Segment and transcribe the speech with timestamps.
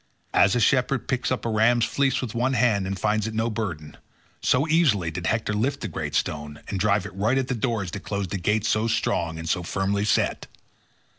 [0.33, 3.51] As a shepherd picks up a ram's fleece with one hand and finds it no
[3.51, 3.97] burden,
[4.41, 7.91] so easily did Hector lift the great stone and drive it right at the doors
[7.91, 10.47] that closed the gates so strong and so firmly set.